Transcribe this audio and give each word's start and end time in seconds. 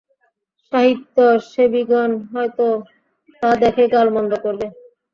সাহিত্যসেবিগণ 0.73 2.11
হয়তো 2.31 2.65
তা 3.41 3.49
দেখে 3.63 3.83
গালমন্দ 3.93 4.31
করবে। 4.43 4.65